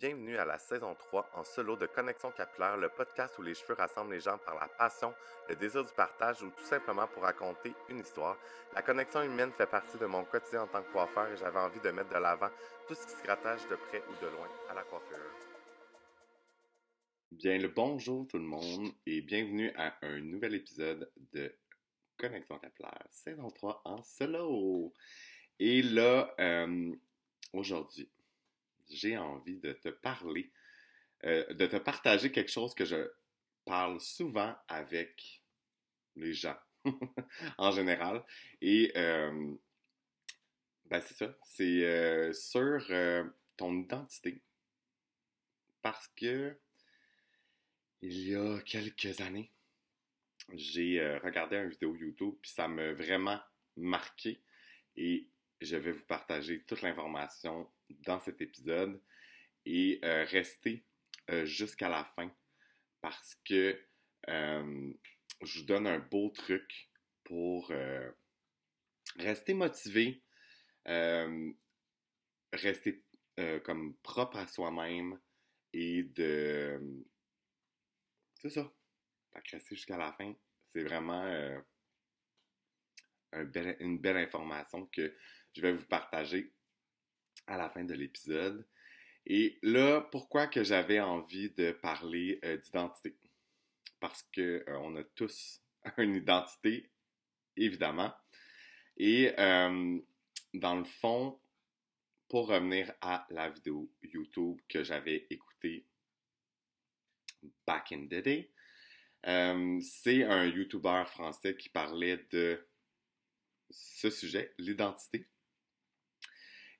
[0.00, 3.74] Bienvenue à la saison 3 en solo de Connexion Capillaire, le podcast où les cheveux
[3.74, 5.12] rassemblent les gens par la passion,
[5.46, 8.38] le désir du partage ou tout simplement pour raconter une histoire.
[8.74, 11.80] La connexion humaine fait partie de mon quotidien en tant que coiffeur et j'avais envie
[11.80, 12.48] de mettre de l'avant
[12.88, 15.18] tout ce qui se rattache de près ou de loin à la coiffure.
[17.32, 21.54] Bien le bonjour tout le monde et bienvenue à un nouvel épisode de
[22.16, 24.94] Connexion Capillaire, saison 3 en solo.
[25.58, 26.90] Et là, euh,
[27.52, 28.10] aujourd'hui,
[28.90, 30.50] j'ai envie de te parler,
[31.24, 33.10] euh, de te partager quelque chose que je
[33.64, 35.42] parle souvent avec
[36.16, 36.58] les gens
[37.58, 38.24] en général.
[38.60, 39.54] Et euh,
[40.86, 42.86] ben c'est ça, c'est euh, sur
[43.56, 44.42] ton identité.
[45.82, 46.58] Parce que
[48.02, 49.52] il y a quelques années,
[50.54, 53.40] j'ai regardé une vidéo YouTube, puis ça m'a vraiment
[53.76, 54.42] marqué.
[54.96, 55.28] Et
[55.60, 59.00] je vais vous partager toute l'information dans cet épisode
[59.66, 60.84] et euh, restez
[61.30, 62.34] euh, jusqu'à la fin
[63.00, 63.78] parce que
[64.28, 64.92] euh,
[65.42, 66.90] je vous donne un beau truc
[67.24, 67.72] pour
[69.16, 70.22] rester motivé,
[72.52, 73.04] rester
[73.64, 75.18] comme propre à soi-même
[75.72, 77.04] et de...
[78.34, 78.72] C'est ça.
[79.32, 80.34] rester jusqu'à la fin,
[80.72, 81.62] c'est vraiment
[83.32, 85.14] une belle information que
[85.54, 86.52] je vais vous partager
[87.46, 88.66] à la fin de l'épisode.
[89.26, 93.16] Et là, pourquoi que j'avais envie de parler euh, d'identité?
[93.98, 95.60] Parce que euh, on a tous
[95.98, 96.90] une identité,
[97.56, 98.12] évidemment.
[98.96, 99.98] Et euh,
[100.54, 101.40] dans le fond,
[102.28, 105.86] pour revenir à la vidéo YouTube que j'avais écoutée
[107.66, 108.50] back in the day,
[109.22, 112.64] c'est un YouTuber français qui parlait de
[113.70, 115.28] ce sujet, l'identité.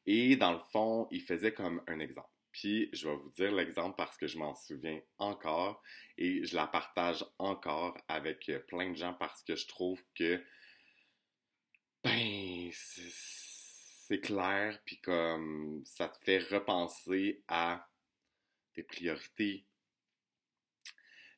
[0.06, 2.30] Et dans le fond, il faisait comme un exemple.
[2.52, 5.82] Puis je vais vous dire l'exemple parce que je m'en souviens encore
[6.19, 10.42] et je la partage encore avec euh, plein de gens parce que je trouve que
[12.03, 17.88] ben c'est clair puis comme ça te fait repenser à
[18.75, 19.65] tes priorités.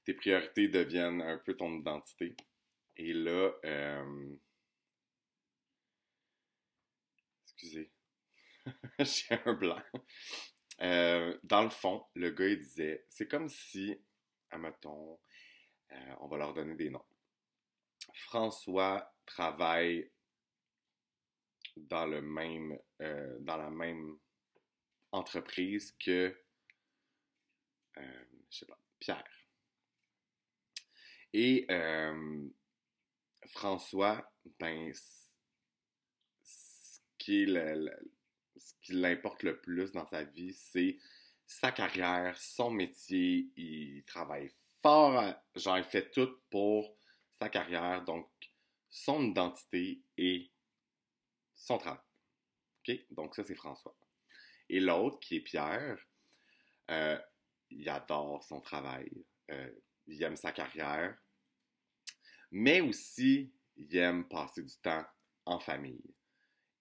[0.05, 2.35] Tes priorités deviennent un peu ton identité.
[2.97, 4.37] Et là, euh,
[7.63, 7.91] j'ai
[9.47, 9.83] un blanc.
[10.81, 13.97] Euh, dans le fond, le gars, il disait, c'est comme si,
[14.51, 15.19] admettons,
[15.93, 17.05] euh, on va leur donner des noms.
[18.15, 20.11] François travaille
[21.77, 24.19] dans le même, euh, dans la même
[25.13, 26.37] entreprise que,
[27.97, 29.25] je sais pas, Pierre.
[31.33, 31.67] Et
[33.47, 34.93] François, ben,
[37.23, 37.47] qui
[38.57, 40.99] ce qui l'importe le plus dans sa vie, c'est
[41.47, 43.53] sa carrière, son métier.
[43.57, 44.51] Il travaille
[44.83, 46.97] fort, genre il fait tout pour
[47.31, 48.29] sa carrière, donc
[48.91, 50.51] son identité et
[51.55, 52.03] son travail.
[53.11, 53.97] Donc ça, c'est François.
[54.69, 56.05] Et l'autre, qui est Pierre,
[56.91, 57.19] euh,
[57.71, 59.11] il adore son travail,
[59.51, 59.71] euh,
[60.07, 61.17] il aime sa carrière,
[62.51, 65.07] mais aussi il aime passer du temps
[65.45, 66.15] en famille.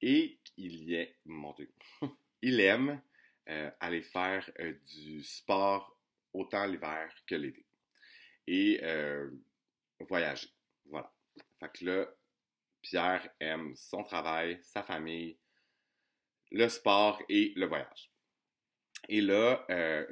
[0.02, 1.72] Et il y est, mon Dieu,
[2.42, 3.02] il aime
[3.50, 5.98] euh, aller faire euh, du sport
[6.34, 7.66] autant l'hiver que l'été.
[8.48, 9.30] Et euh,
[10.00, 10.50] voyager.
[10.86, 11.14] Voilà.
[11.60, 12.08] Fait que là,
[12.82, 15.38] Pierre aime son travail, sa famille,
[16.52, 18.12] le sport et le voyage.
[19.08, 19.66] Et là,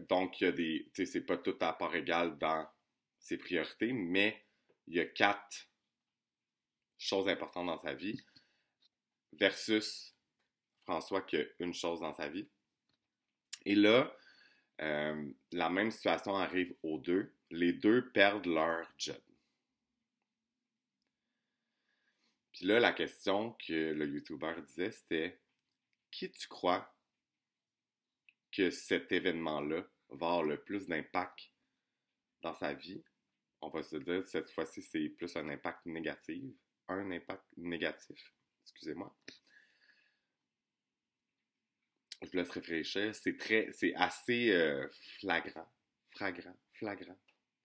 [0.09, 0.89] donc, il y a des.
[0.93, 2.67] Tu sais, c'est pas tout à part égal dans
[3.19, 4.45] ses priorités, mais
[4.87, 5.67] il y a quatre
[6.97, 8.19] choses importantes dans sa vie
[9.33, 10.15] versus
[10.83, 12.49] François qui a une chose dans sa vie.
[13.65, 14.15] Et là,
[14.81, 17.35] euh, la même situation arrive aux deux.
[17.51, 19.21] Les deux perdent leur job.
[22.53, 25.39] Puis là, la question que le YouTuber disait, c'était
[26.11, 26.93] qui tu crois
[28.51, 31.51] que cet événement-là va avoir le plus d'impact
[32.41, 33.03] dans sa vie?
[33.61, 36.53] On va se dire, cette fois-ci, c'est plus un impact négatif,
[36.87, 38.33] un impact négatif
[38.69, 39.13] excusez-moi.
[42.21, 43.15] Je vous laisse réfléchir.
[43.15, 44.87] C'est assez euh,
[45.19, 45.67] flagrant,
[46.09, 47.19] flagrant, flagrant,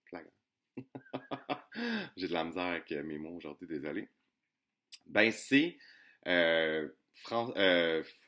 [0.07, 0.33] flagrant.
[2.17, 4.09] J'ai de la misère avec euh, mes mots aujourd'hui, désolé.
[5.07, 5.77] Ben, c'est
[6.27, 6.89] euh,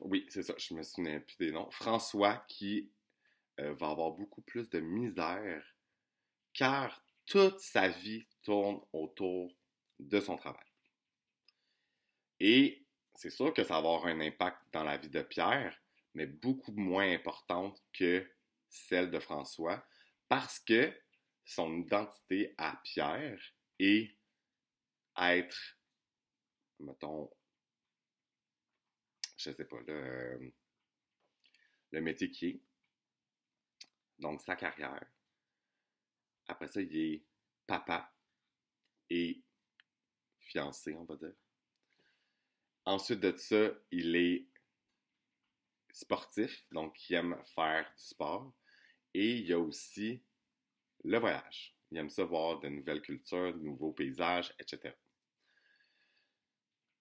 [0.00, 1.70] oui, c'est ça, je me souviens plus des noms.
[1.70, 2.90] François qui
[3.58, 5.64] va avoir beaucoup plus de misère
[6.52, 9.50] car toute sa vie tourne autour
[9.98, 10.75] de son travail.
[12.40, 12.84] Et
[13.14, 15.76] c'est sûr que ça va avoir un impact dans la vie de Pierre,
[16.14, 18.28] mais beaucoup moins importante que
[18.68, 19.84] celle de François
[20.28, 20.92] parce que
[21.44, 23.40] son identité à Pierre
[23.78, 24.16] est
[25.18, 25.78] être,
[26.80, 27.30] mettons,
[29.38, 30.52] je sais pas, le,
[31.92, 32.60] le métier qui est,
[34.18, 35.06] donc sa carrière.
[36.48, 37.24] Après ça, il est
[37.66, 38.12] papa
[39.10, 39.42] et
[40.40, 41.34] fiancé, on va dire.
[42.86, 44.46] Ensuite de ça, il est
[45.92, 48.52] sportif, donc il aime faire du sport.
[49.12, 50.22] Et il y a aussi
[51.04, 51.74] le voyage.
[51.90, 54.94] Il aime ça voir de nouvelles cultures, de nouveaux paysages, etc.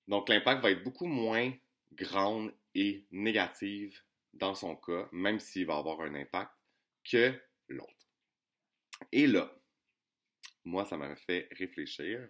[0.08, 1.54] Donc l'impact va être beaucoup moins
[1.94, 6.52] grand et négatif dans son cas, même s'il va avoir un impact,
[7.04, 8.08] que l'autre.
[9.12, 9.54] Et là,
[10.64, 12.28] moi, ça m'a fait réfléchir.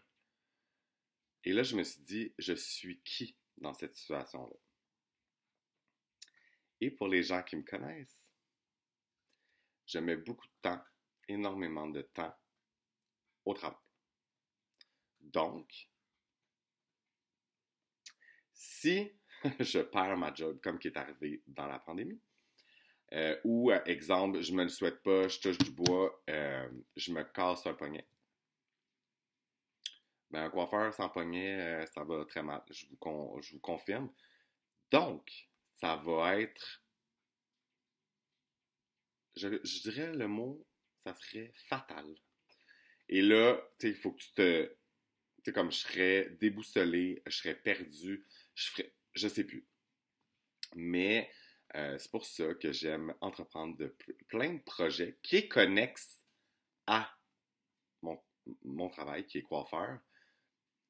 [1.43, 3.35] Et là, je me suis dit, je suis qui?
[3.57, 4.55] Dans cette situation-là?
[6.81, 8.21] Et pour les gens qui me connaissent,
[9.85, 10.83] je mets beaucoup de temps,
[11.27, 12.35] énormément de temps
[13.45, 13.77] au travail.
[15.19, 15.89] Donc,
[18.53, 19.11] si
[19.59, 22.21] je perds ma job comme qui est arrivé dans la pandémie,
[23.13, 27.13] euh, ou, euh, exemple, je me le souhaite pas, je touche du bois, euh, je
[27.13, 28.07] me casse un poignet.
[30.31, 34.11] Ben, un coiffeur sans poignet, ça va très mal, je vous, confirme.
[34.91, 36.83] Donc, ça va être,
[39.35, 39.49] je,
[39.83, 40.65] dirais le mot,
[41.03, 42.15] ça serait fatal.
[43.07, 44.75] Et là, tu sais, il faut que tu te, tu
[45.45, 48.25] sais, comme je serais déboussolé, je serais perdu,
[48.55, 49.67] je ferais, je sais plus.
[50.75, 51.29] Mais
[51.75, 53.77] euh, c'est pour ça que j'aime entreprendre
[54.27, 56.23] plein de projets qui est connexes
[56.87, 57.15] à
[58.01, 58.19] mon,
[58.63, 59.99] mon, travail, qui est coiffeur,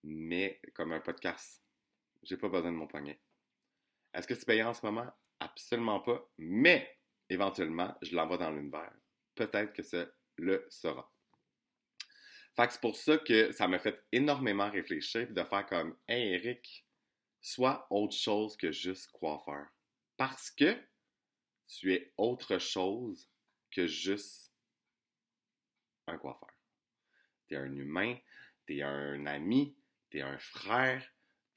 [0.06, 1.62] mais comme un podcast.
[2.24, 3.20] J'ai pas besoin de mon poignet.
[4.14, 5.12] Est-ce que c'est payant en ce moment?
[5.40, 6.26] Absolument pas.
[6.38, 6.98] Mais
[7.30, 8.94] éventuellement, je l'envoie dans l'univers.
[9.36, 10.06] Peut-être que ça
[10.38, 11.12] le sera.
[12.56, 16.36] Fait que c'est pour ça que ça m'a fait énormément réfléchir de faire comme Hey
[16.36, 16.88] Eric,
[17.42, 19.68] sois autre chose que juste coiffeur
[20.18, 20.78] parce que
[21.68, 23.30] tu es autre chose
[23.72, 24.54] que juste
[26.08, 26.54] un coiffeur.
[27.48, 28.18] Tu es un humain,
[28.66, 29.76] tu es un ami,
[30.16, 31.04] tu es un frère,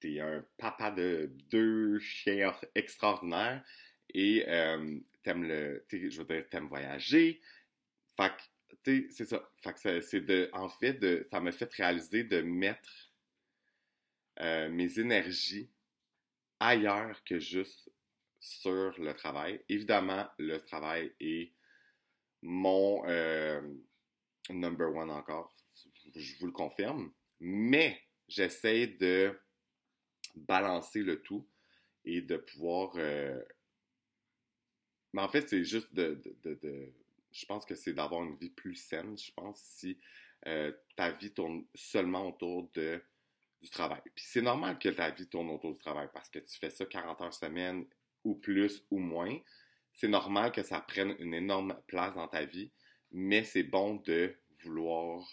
[0.01, 3.65] tu es un papa de deux chiens extraordinaires
[4.13, 7.41] et euh, t'aimes le, je veux dire, t'aimes voyager.
[8.17, 8.33] Fait
[8.83, 9.49] que, c'est ça.
[9.63, 13.13] Fait que c'est de, en fait, de, ça m'a fait réaliser de mettre
[14.41, 15.71] euh, mes énergies
[16.59, 17.93] ailleurs que juste
[18.41, 19.63] sur le travail.
[19.69, 21.53] Évidemment, le travail est
[22.43, 23.61] mon euh,
[24.51, 25.55] number one encore,
[26.15, 29.39] je vous le confirme, mais j'essaie de
[30.35, 31.47] balancer le tout
[32.05, 32.93] et de pouvoir...
[32.97, 33.43] Euh,
[35.13, 36.21] mais en fait, c'est juste de,
[37.33, 39.99] Je pense que c'est d'avoir une vie plus saine, je pense, si
[40.47, 43.03] euh, ta vie tourne seulement autour de,
[43.63, 44.01] du travail.
[44.15, 46.85] Puis c'est normal que ta vie tourne autour du travail parce que tu fais ça
[46.85, 47.87] 40 heures semaine
[48.25, 49.37] ou plus ou moins.
[49.95, 52.71] C'est normal que ça prenne une énorme place dans ta vie,
[53.11, 55.27] mais c'est bon de vouloir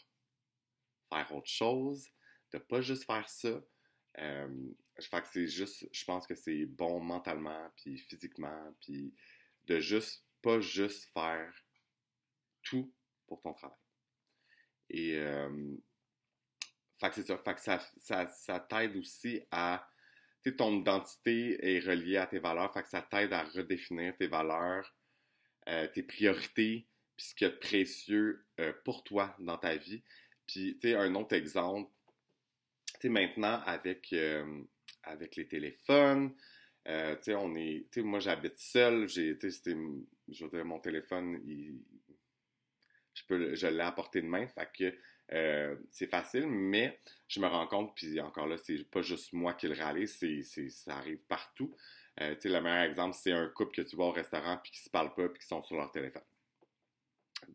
[1.10, 2.10] faire autre chose,
[2.52, 3.62] de pas juste faire ça.
[4.20, 9.14] Euh, je pense que c'est bon mentalement, puis physiquement, puis
[9.66, 11.54] de juste, pas juste faire
[12.64, 12.94] tout
[13.28, 13.78] pour ton travail.
[14.90, 15.76] Et, euh,
[17.00, 19.88] fait que c'est ça, fait que ça, ça, ça t'aide aussi à
[20.58, 24.96] ton identité est reliée à tes valeurs, fait que ça t'aide à redéfinir tes valeurs,
[25.68, 28.46] euh, tes priorités, puis ce qui est précieux
[28.84, 30.04] pour toi dans ta vie.
[30.48, 31.92] Puis, tu sais, un autre exemple,
[33.04, 34.64] maintenant, avec, euh,
[35.04, 36.34] avec les téléphones,
[37.22, 41.40] sais, on est, moi, j'habite seul, j'ai, je mon téléphone,
[43.14, 44.98] je peux, je l'ai à portée de main, fait que
[45.34, 49.54] euh, c'est facile, mais je me rends compte, puis encore là, c'est pas juste moi
[49.54, 51.76] qui le réalise, c'est, ça arrive partout.
[52.22, 54.90] Euh, le meilleur exemple, c'est un couple que tu vois au restaurant, puis qui se
[54.90, 56.24] parlent pas, puis qui sont sur leur téléphone.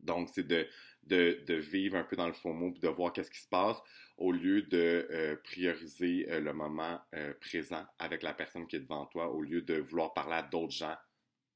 [0.02, 0.68] Donc, c'est de,
[1.04, 3.78] de, vivre un peu dans le faux mot, puis de voir qu'est-ce qui se passe,
[4.16, 7.00] au lieu de euh, prioriser le moment
[7.40, 10.72] présent avec la personne qui est devant toi, au lieu de vouloir parler à d'autres
[10.72, 10.96] gens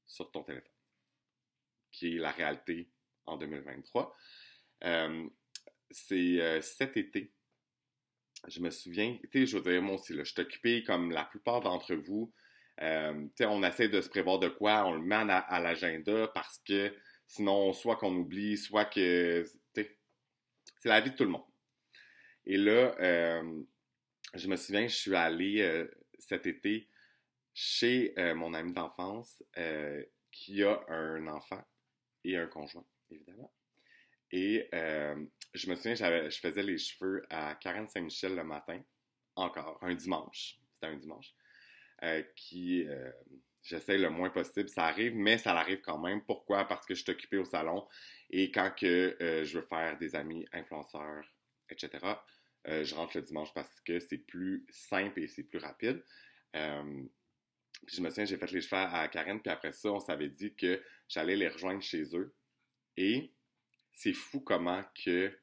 [0.07, 0.71] sur ton téléphone,
[1.91, 2.89] qui est la réalité
[3.25, 4.15] en 2023
[5.91, 7.31] c'est euh, cet été.
[8.47, 11.23] Je me souviens, tu sais, je veux dire, moi aussi, je suis occupé comme la
[11.23, 12.31] plupart d'entre vous.
[12.81, 16.93] Euh, on essaie de se prévoir de quoi, on le met à, l'agenda parce que
[17.27, 21.45] sinon, soit qu'on oublie, soit que, c'est la vie de tout le monde.
[22.45, 23.63] Et là, euh,
[24.35, 25.87] je me souviens, je suis allé
[26.19, 26.89] cet été
[27.53, 29.43] chez mon ami d'enfance
[30.31, 31.63] qui a un enfant
[32.23, 33.51] et un conjoint, évidemment.
[34.31, 38.81] Et euh, je me souviens, je faisais les cheveux à Karen Saint-Michel le matin,
[39.35, 40.59] encore, un dimanche.
[40.71, 41.33] C'était un dimanche.
[42.03, 43.11] Euh, qui, euh,
[43.65, 44.69] j'essaie le moins possible.
[44.69, 46.21] Ça arrive, mais ça arrive quand même.
[46.23, 46.65] Pourquoi?
[46.65, 47.85] Parce que je suis occupé au salon
[48.29, 51.25] et quand que je veux faire des amis influenceurs,
[51.69, 51.99] etc.,
[52.65, 56.01] je rentre le dimanche parce que c'est plus simple et c'est plus rapide.
[56.53, 60.29] Puis je me souviens, j'ai fait les cheveux à Karen, puis après ça, on s'avait
[60.29, 62.33] dit que j'allais les rejoindre chez eux.
[62.95, 63.33] Et
[63.93, 65.37] c'est fou comment que.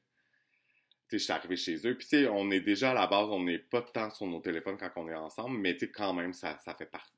[1.11, 1.95] Je suis arrivé chez eux.
[1.95, 4.41] Puis, tu sais, on est déjà à la base, on n'est pas tant sur nos
[4.41, 7.12] téléphones quand on est ensemble, mais tu sais, quand même, ça, ça fait partie.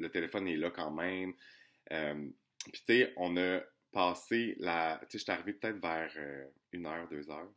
[0.00, 1.34] Le téléphone est là quand même.
[1.92, 2.28] Euh,
[2.72, 3.60] puis, tu sais, on a
[3.92, 4.98] passé la.
[5.02, 7.52] Tu sais, je suis arrivé peut-être vers euh, une heure, deux heures.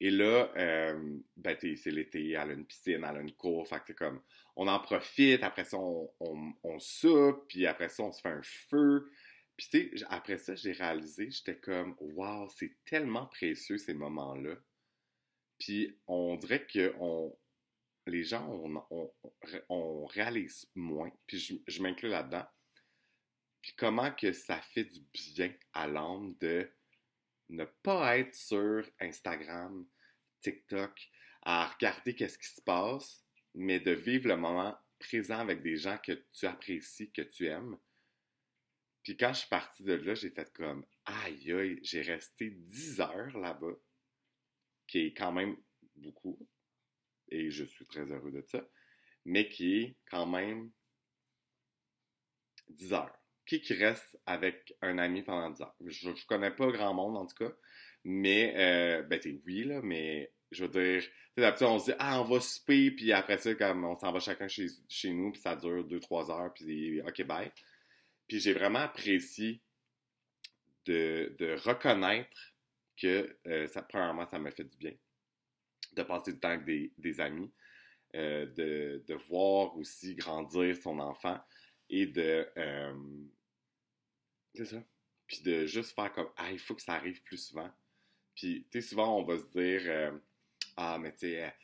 [0.00, 3.84] Et là, euh, ben, c'est l'été, elle a une piscine, elle a une cour, fait
[3.84, 4.20] que comme,
[4.56, 6.10] on en profite, après ça, on,
[6.64, 9.12] on, soupe, puis après ça, on se fait un feu.
[9.56, 14.56] Puis tu sais, après ça, j'ai réalisé, j'étais comme, waouh, c'est tellement précieux ces moments-là.
[15.60, 17.32] Puis on dirait que on,
[18.06, 18.48] les gens,
[18.90, 19.12] on,
[19.68, 22.46] on, réalise moins, puis je, je m'inclus là-dedans.
[23.60, 26.68] Puis comment que ça fait du bien à l'âme de
[27.48, 29.86] ne pas être sur Instagram,
[30.40, 31.10] TikTok,
[31.42, 35.98] à regarder qu'est-ce qui se passe, mais de vivre le moment présent avec des gens
[35.98, 37.76] que tu apprécies, que tu aimes.
[39.02, 43.00] Puis quand je suis partie de là, j'ai fait comme aïe aïe, j'ai resté 10
[43.00, 43.74] heures là-bas,
[44.86, 45.56] qui est quand même
[45.96, 46.38] beaucoup,
[47.32, 48.64] et je suis très heureux de ça,
[49.24, 50.70] mais qui est quand même
[52.68, 53.16] 10 heures.
[53.46, 55.74] Qui qui reste avec un ami pendant 10 heures?
[55.86, 57.52] Je, je connais pas grand monde en tout cas,
[58.04, 61.02] mais, euh, ben, oui, là, mais je veux dire,
[61.36, 64.48] d'habitude, on se dit, ah, on va souper, puis après ça, on s'en va chacun
[64.48, 67.50] chez, chez nous, puis ça dure 2-3 heures, puis OK, bye.
[68.28, 69.62] Puis j'ai vraiment apprécié
[70.86, 72.54] de, de reconnaître
[72.96, 74.94] que, euh, ça, premièrement, ça m'a fait du bien,
[75.92, 77.50] de passer du temps avec des, des amis,
[78.14, 81.40] euh, de, de, voir aussi grandir son enfant
[81.88, 82.46] et de.
[82.56, 82.94] Euh,
[84.54, 84.82] c'est ça.
[85.26, 87.70] Puis de juste faire comme, ah, il faut que ça arrive plus souvent.
[88.34, 90.12] Puis, tu sais, souvent, on va se dire, euh,
[90.76, 91.54] ah, mais tu sais,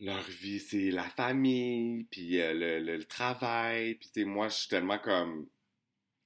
[0.00, 4.98] leur vie, c'est la famille, puis le, le, travail, puis tu moi, je suis tellement
[4.98, 5.48] comme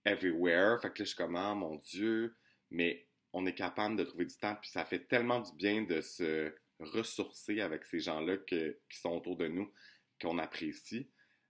[0.05, 2.37] everywhere, fait que là, je suis comme, ah, mon Dieu,
[2.71, 3.08] mais
[3.39, 6.53] on est capable de trouver du temps, puis ça fait tellement du bien de se
[6.81, 9.73] ressourcer avec ces gens-là qui sont autour de nous,
[10.21, 11.09] qu'on apprécie.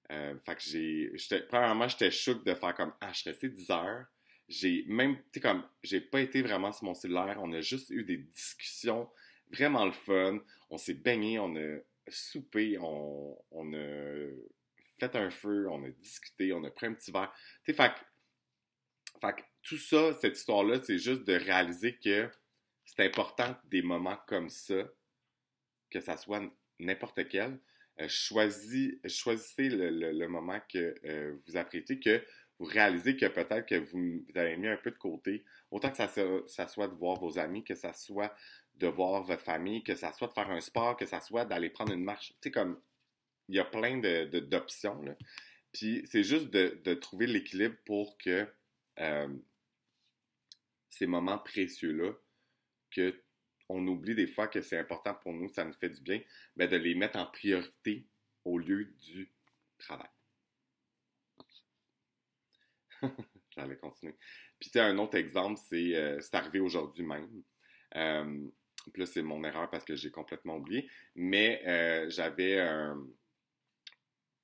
[0.08, 1.12] fait que j'ai,
[1.48, 4.06] premièrement, j'étais choqué de faire comme, ah, je suis resté 10 heures,
[4.48, 7.38] j'ai même, tu sais, comme, j'ai pas été vraiment sur mon cellulaire.
[7.40, 9.08] On a juste eu des discussions
[9.50, 10.38] vraiment le fun.
[10.70, 11.78] On s'est baigné, on a
[12.08, 14.26] soupé, on, on, a
[14.98, 17.32] fait un feu, on a discuté, on a pris un petit verre.
[17.64, 17.92] Tu sais, fait,
[19.20, 22.30] fait tout ça, cette histoire-là, c'est juste de réaliser que
[22.86, 24.88] c'est important des moments comme ça,
[25.90, 26.42] que ça soit
[26.78, 27.60] n'importe quel.
[28.00, 32.24] Euh, choisis, choisissez le, moment que euh, vous apprêtez, que
[32.58, 36.08] vous réalisez que peut-être que vous, avez mis un peu de côté, autant que ça,
[36.46, 38.34] ça, soit de voir vos amis, que ça soit
[38.76, 41.68] de voir votre famille, que ça soit de faire un sport, que ça soit d'aller
[41.68, 42.28] prendre une marche.
[42.40, 42.80] Tu sais, comme,
[43.48, 45.14] il y a plein d'options, de,
[45.72, 48.46] Puis c'est juste de, trouver l'équilibre pour que
[49.00, 49.28] euh,
[50.98, 52.12] ces moments précieux-là,
[52.90, 53.22] que
[53.68, 56.22] on oublie des fois que c'est important pour nous, ça nous fait du bien,
[56.56, 58.06] mais ben, de les mettre en priorité
[58.44, 59.30] au lieu du
[59.78, 60.08] travail.
[63.54, 64.16] J'allais continuer.
[64.58, 67.28] Puis, tu un autre exemple, c'est euh, arrivé aujourd'hui même.
[67.96, 68.48] Euh,
[68.92, 70.88] puis là, c'est mon erreur parce que j'ai complètement oublié.
[71.14, 72.58] Mais euh, j'avais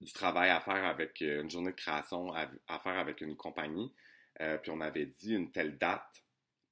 [0.01, 2.49] du travail à faire avec euh, une journée de création à,
[2.81, 3.93] faire avec une compagnie.
[4.63, 6.24] puis on avait dit une telle date.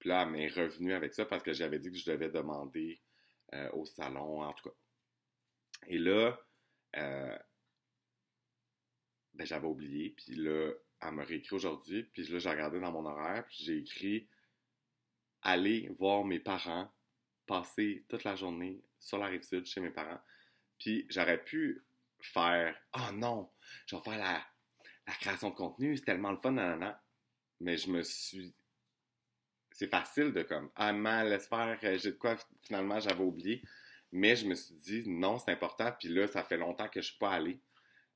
[0.03, 3.01] Puis là, elle m'est revenue avec ça parce que j'avais dit que je devais demander
[3.73, 4.75] au salon, en tout cas.
[5.87, 6.37] Et là,
[6.93, 7.39] ben,
[9.39, 10.11] j'avais oublié.
[10.11, 13.79] Puis là, elle me réécrit aujourd'hui, puis là, j'ai regardé dans mon horaire, puis j'ai
[13.79, 14.29] écrit
[15.43, 16.93] aller voir mes parents,
[17.47, 20.21] passer toute la journée sur la rive sud chez mes parents.
[20.81, 21.87] Puis j'aurais pu
[22.23, 23.53] faire Oh non,
[23.87, 24.45] je vais faire la,
[25.07, 27.01] la création de contenu, c'est tellement le fun, nanana.
[27.61, 28.53] Mais je me suis.
[29.75, 33.63] C'est facile de comme Ah, mal, laisse faire, j'ai de quoi finalement j'avais oublié.
[34.13, 37.09] Mais je me suis dit non, c'est important, puis là, ça fait longtemps que je
[37.09, 37.61] suis pas allé.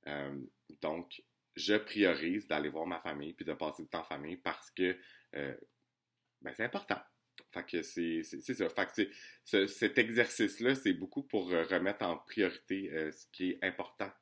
[0.07, 0.39] Euh,
[0.83, 1.23] donc,
[1.57, 4.97] je priorise d'aller voir ma famille puis de passer du temps en famille parce que
[5.35, 5.57] euh,
[6.43, 7.01] ben, c'est important.
[7.51, 8.69] Fait que c'est ça.
[8.69, 9.11] Fait
[9.51, 14.13] que cet exercice-là, c'est beaucoup pour euh, remettre en priorité euh, ce qui est important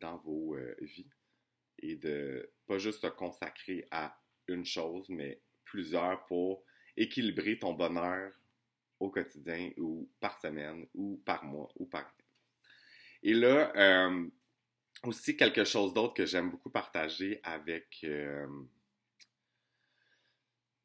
[0.00, 1.08] dans vos vies
[1.78, 6.64] et de pas juste se consacrer à une chose, mais plusieurs pour
[6.96, 8.32] équilibrer ton bonheur
[8.98, 12.12] au quotidien ou par semaine ou par mois ou par
[13.22, 14.28] Et là, euh,
[15.04, 18.46] aussi quelque chose d'autre que j'aime beaucoup partager avec, euh,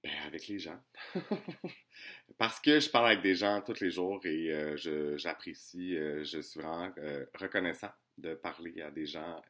[0.04, 0.82] ben, avec les gens.
[2.38, 6.60] Parce que je parle avec des gens tous les jours et euh, j'apprécie, je, suis
[6.60, 6.94] vraiment
[7.34, 9.42] reconnaissant de parler à des gens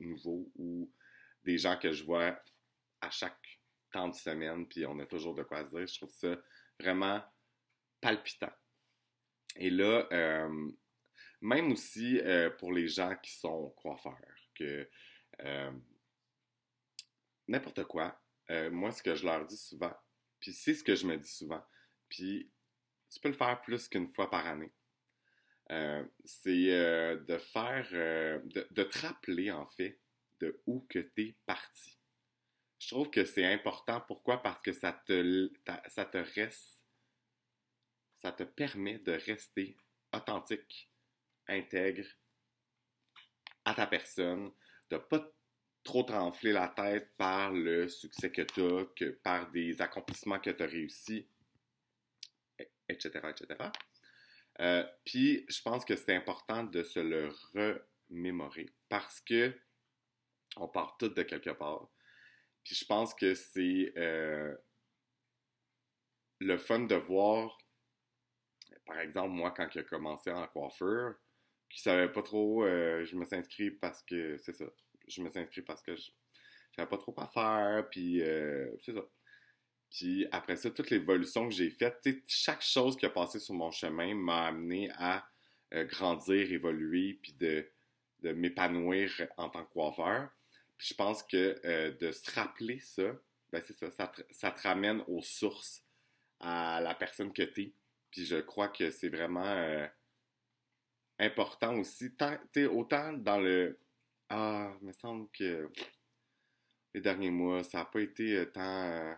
[0.00, 0.90] nouveaux ou
[1.44, 2.40] des gens que je vois
[3.02, 3.60] à chaque
[3.94, 5.86] temps de semaine, puis on a toujours de quoi se dire.
[5.86, 6.36] Je trouve ça
[6.80, 7.22] vraiment
[8.00, 8.52] palpitant.
[9.56, 10.72] Et là, euh,
[11.40, 14.18] même aussi euh, pour les gens qui sont coiffeurs,
[14.54, 14.88] que
[15.40, 15.72] euh,
[17.46, 18.20] n'importe quoi,
[18.70, 19.94] moi, ce que je leur dis souvent,
[20.38, 21.64] puis c'est ce que je me dis souvent,
[22.10, 22.52] puis
[23.10, 24.74] tu peux le faire plus qu'une fois par année.
[26.26, 29.98] c'est de faire, de, de, te rappeler en fait
[30.40, 31.98] de où que tu es parti.
[32.78, 34.00] Je trouve que c'est important.
[34.06, 34.42] Pourquoi?
[34.42, 35.50] Parce que ça te,
[35.88, 36.84] ça te reste
[38.24, 39.76] ça te permet de rester
[40.14, 40.90] authentique,
[41.46, 42.06] intègre
[43.66, 44.50] à ta personne,
[44.88, 45.30] de pas
[45.82, 50.48] trop t'enfler la tête par le succès que tu as, que par des accomplissements que
[50.48, 51.28] tu as réussi,
[52.88, 53.68] etc., etc.
[54.60, 57.28] Euh, puis, je pense que c'est important de se le
[58.08, 59.54] remémorer parce que
[60.56, 61.90] on part tous de quelque part.
[62.64, 64.54] Puis, je pense que c'est euh,
[66.40, 67.58] le fun de voir
[68.86, 71.14] par exemple, moi, quand j'ai commencé en coiffeur,
[71.70, 74.66] qui savait pas trop, euh, je me suis inscrit parce que, c'est ça,
[75.08, 76.10] je me suis inscrit parce que je
[76.76, 79.04] n'avais pas trop à faire, puis euh, c'est ça.
[79.90, 83.70] Puis après ça, toute l'évolution que j'ai faite, chaque chose qui a passé sur mon
[83.70, 85.26] chemin m'a amené à
[85.72, 90.30] grandir, évoluer, puis de m'épanouir en tant que coiffeur.
[90.84, 93.16] Je pense que de se rappeler ça,
[93.50, 95.82] ben c'est ça, ça te, ça te ramène aux sources,
[96.40, 97.74] à la personne que tu es
[98.14, 99.88] puis je crois que c'est vraiment euh,
[101.18, 102.14] important aussi.
[102.14, 102.38] Tant,
[102.70, 103.76] autant dans le
[104.28, 105.68] Ah, il me semble que
[106.94, 109.14] les derniers mois, ça n'a pas été euh, tant euh,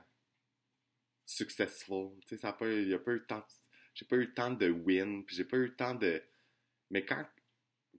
[1.26, 2.12] successful.
[2.40, 3.44] ça a pas, il a pas eu tant.
[3.92, 6.22] J'ai pas eu tant de win, puis j'ai pas eu tant de.
[6.88, 7.26] Mais quand.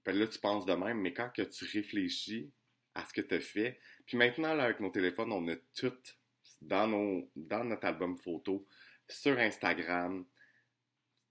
[0.04, 2.52] Ben là, tu penses de même, mais quand que tu réfléchis
[2.98, 5.94] à ce que tu as fait, puis maintenant, là, avec nos téléphones, on a tout
[6.62, 8.68] dans, nos, dans notre album photo,
[9.08, 10.26] sur Instagram,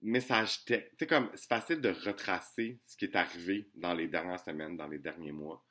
[0.01, 0.93] message texte.
[0.97, 4.87] C'est comme, c'est facile de retracer ce qui est arrivé dans les dernières semaines, dans
[4.87, 5.63] les derniers mois.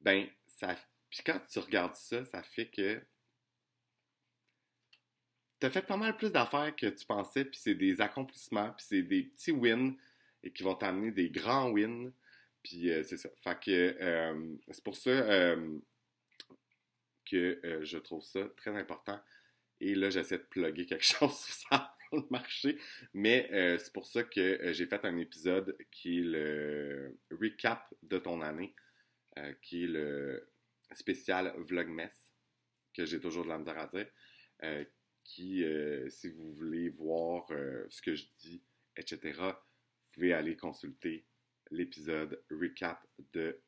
[0.00, 0.76] Ben, ça.
[1.10, 3.02] Puis quand tu regardes ça, ça fait que.
[5.60, 8.84] Tu as fait pas mal plus d'affaires que tu pensais, puis c'est des accomplissements, puis
[8.88, 9.94] c'est des petits wins
[10.42, 12.12] et qui vont t'amener des grands wins.
[12.62, 13.28] Puis euh, c'est ça.
[13.42, 15.78] Fait que euh, c'est pour ça euh,
[17.28, 19.20] que je trouve ça très important.
[19.80, 22.78] Et là, j'essaie de plugger quelque chose sur ça le marché.
[23.14, 23.48] Mais
[23.78, 28.74] c'est pour ça que j'ai fait un épisode qui est le recap de ton année,
[29.62, 30.46] qui est le
[30.92, 32.34] spécial Vlogmas,
[32.94, 34.10] que j'ai toujours de la misère à dire.
[35.24, 35.64] qui,
[36.10, 37.46] si vous voulez voir
[37.88, 38.62] ce que je dis,
[38.94, 41.24] etc., vous pouvez aller consulter
[41.72, 43.60] l'épisode recap de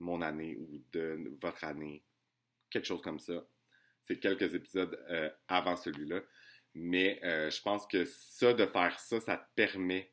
[0.00, 2.04] mon année ou de votre année,
[2.70, 3.46] quelque chose comme ça.
[4.04, 4.98] C'est quelques épisodes
[5.48, 6.22] avant celui-là.
[6.74, 10.10] Mais euh, je pense que ça, de faire ça, ça te permet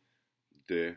[0.67, 0.93] de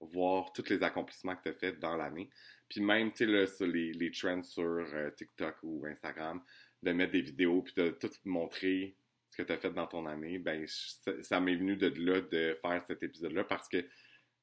[0.00, 2.30] voir tous les accomplissements que tu as fait dans l'année.
[2.68, 6.42] Puis même, tu sais, les, trends sur euh, TikTok ou Instagram,
[6.82, 8.96] de mettre des vidéos puis de tout montrer
[9.30, 12.56] ce que tu as fait dans ton année, ben ça, m'est venu de là de
[12.62, 13.84] faire cet épisode-là parce que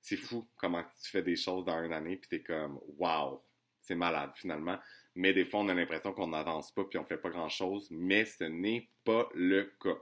[0.02, 3.44] c'est fou comment tu fais des choses dans une année puis es comme «wow,
[3.82, 4.80] c'est malade finalement»
[5.18, 8.24] mais des fois, on a l'impression qu'on n'avance pas puis on fait pas grand-chose, mais
[8.26, 9.98] ce n'est pas le cas.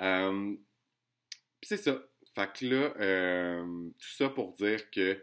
[0.00, 0.54] Euh,
[1.62, 1.98] c'est ça.
[2.34, 5.18] Fait que là, euh, tout ça pour dire que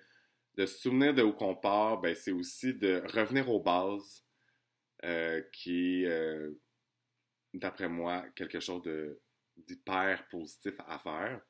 [0.56, 4.26] de se souvenir de où qu'on part, ben, c'est aussi de revenir aux bases,
[5.04, 6.50] euh, qui est,
[7.54, 8.82] d'après moi, quelque chose
[9.56, 11.42] d'hyper positif à faire.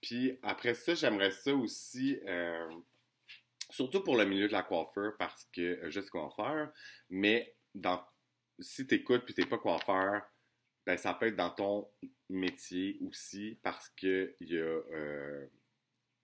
[0.00, 2.18] Puis après ça, j'aimerais ça aussi
[3.70, 6.72] Surtout pour le milieu de la coiffeur, parce que euh, je suis coiffeur,
[7.10, 7.54] mais
[8.60, 10.22] si tu écoutes et tu n'es pas coiffeur,
[10.86, 11.88] ben, ça peut être dans ton
[12.28, 15.46] métier aussi, parce qu'il y a euh,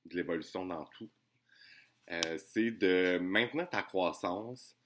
[0.05, 1.11] de l'évolution dans tout.
[2.11, 4.77] Euh, c'est de maintenir ta croissance,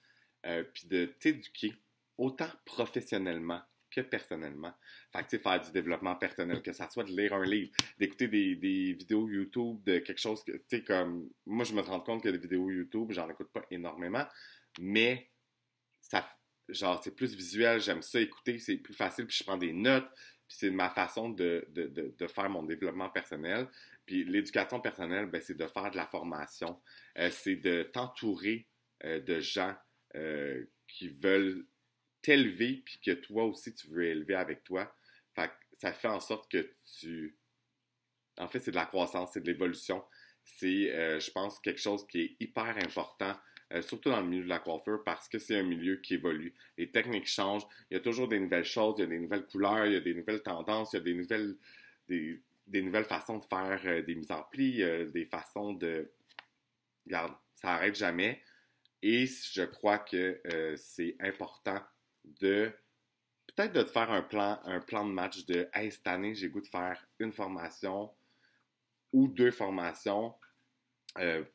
[0.72, 1.74] puis de t'éduquer
[2.16, 3.60] autant professionnellement
[4.02, 4.74] personnellement.
[5.12, 8.54] Fait que, faire du développement personnel, que ça soit de lire un livre, d'écouter des,
[8.92, 12.28] vidéos YouTube, de quelque chose que, tu sais, comme, moi, je me rends compte que
[12.28, 14.26] les vidéos YouTube, j'en écoute pas énormément,
[14.80, 15.30] mais
[16.00, 16.26] ça,
[16.68, 20.09] genre, c'est plus visuel, j'aime ça écouter, c'est plus facile, puis je prends des notes,
[20.48, 23.68] puis c'est ma façon de, de, de, faire mon développement personnel.
[24.04, 26.80] Puis l'éducation personnelle, ben, c'est de faire de la formation,
[27.18, 28.66] euh, c'est de t'entourer
[29.04, 29.74] euh, de gens
[30.14, 31.66] euh, qui veulent
[32.26, 34.92] t'élever, puis que toi aussi, tu veux élever avec toi.
[35.78, 37.36] Ça fait en sorte que tu...
[38.38, 40.02] En fait, c'est de la croissance, c'est de l'évolution.
[40.44, 43.36] C'est, je pense, quelque chose qui est hyper important
[43.72, 46.54] euh, surtout dans le milieu de la coiffure, parce que c'est un milieu qui évolue.
[46.78, 49.46] Les techniques changent, il y a toujours des nouvelles choses, il y a des nouvelles
[49.46, 51.56] couleurs, il y a des nouvelles tendances, il y a des nouvelles,
[52.08, 56.12] des, nouvelles façons de faire euh, des mises en pli, euh, des façons de...
[57.06, 58.40] Regarde, ça n'arrête jamais.
[59.02, 60.40] Et je crois que
[60.76, 61.80] c'est important
[62.40, 62.72] de
[63.48, 66.48] peut-être de te faire un plan, un plan de match de Hey, cette année, j'ai
[66.48, 68.12] goût de faire une formation
[69.12, 70.34] ou deux formations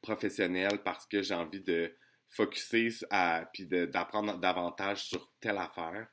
[0.02, 1.96] professionnelles parce que j'ai envie de
[2.32, 6.08] focuser à, puis d'apprendre davantage sur telle affaire,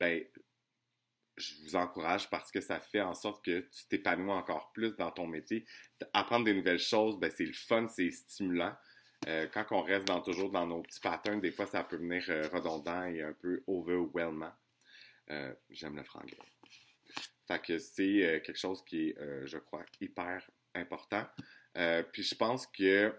[0.00, 0.24] ben,
[1.36, 5.12] je vous encourage parce que ça fait en sorte que tu t'épanouis encore plus dans
[5.12, 5.66] ton métier.
[6.12, 8.74] Apprendre des nouvelles choses, ben, c'est le fun, c'est stimulant.
[9.26, 12.24] Euh, quand on reste dans, toujours dans nos petits patterns, des fois, ça peut venir
[12.28, 14.52] euh, redondant et un peu overwhelmant.
[15.30, 16.38] Euh, j'aime le franglais.
[17.46, 21.26] Fait que c'est quelque chose qui est, je crois, hyper important.
[22.12, 23.14] puis je pense que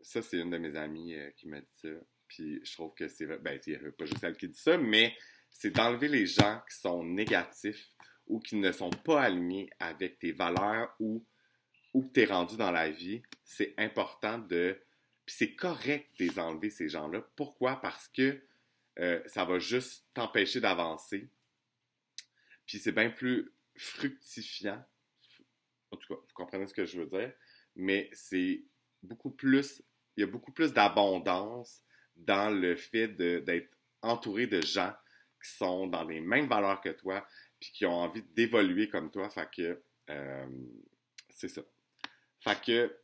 [0.00, 1.88] ça, c'est une de mes amies qui m'a dit ça.
[2.26, 3.26] Puis je trouve que c'est.
[3.38, 5.16] Ben, il n'y a pas juste elle qui dit ça, mais
[5.48, 7.88] c'est d'enlever les gens qui sont négatifs
[8.26, 11.24] ou qui ne sont pas alignés avec tes valeurs ou
[11.94, 13.22] où tu es rendu dans la vie.
[13.44, 14.78] C'est important de.
[15.24, 17.22] Puis c'est correct de les enlever, ces gens-là.
[17.36, 17.80] Pourquoi?
[17.80, 18.42] Parce que
[18.98, 21.30] euh, ça va juste t'empêcher d'avancer.
[22.66, 24.84] Puis c'est bien plus fructifiant.
[25.90, 27.32] En tout cas, vous comprenez ce que je veux dire.
[27.76, 28.62] Mais c'est
[29.02, 29.82] beaucoup plus
[30.16, 31.82] il y a beaucoup plus d'abondance
[32.16, 34.92] dans le fait d'être entouré de gens
[35.42, 37.26] qui sont dans les mêmes valeurs que toi,
[37.60, 39.28] puis qui ont envie d'évoluer comme toi.
[39.28, 40.46] Fait que euh,
[41.30, 41.62] c'est ça.
[42.44, 42.94] Fait que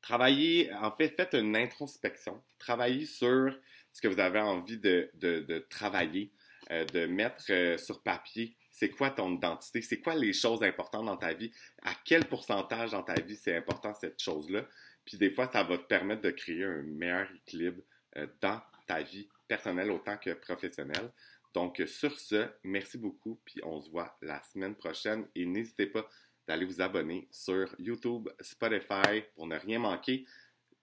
[0.00, 2.40] travaillez, en fait, faites une introspection.
[2.60, 3.52] Travaillez sur
[3.92, 6.30] ce que vous avez envie de, travailler,
[6.70, 8.56] euh, de mettre euh, sur papier.
[8.70, 9.82] C'est quoi ton identité?
[9.82, 11.50] C'est quoi les choses importantes dans ta vie?
[11.82, 14.64] À quel pourcentage dans ta vie c'est important cette chose-là?
[15.04, 17.82] Puis des fois, ça va te permettre de créer un meilleur équilibre
[18.18, 21.10] euh, dans ta vie personnelle autant que professionnelle.
[21.54, 25.26] Donc, sur ce, merci beaucoup, puis on se voit la semaine prochaine.
[25.34, 26.08] Et n'hésitez pas
[26.48, 30.24] d'aller vous abonner sur YouTube, Spotify pour ne rien manquer.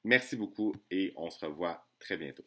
[0.04, 2.46] Merci beaucoup et on se revoit très bientôt.